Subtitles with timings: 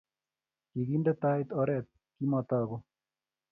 [0.71, 2.77] kikinde tai oret kimataku